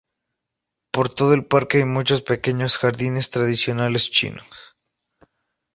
Por 0.91 1.13
todo 1.13 1.35
el 1.35 1.45
parque 1.45 1.77
hay 1.77 1.85
muchos 1.85 2.23
pequeños 2.23 2.79
jardines 2.79 3.29
tradicionales 3.29 4.09
chinos. 4.09 4.73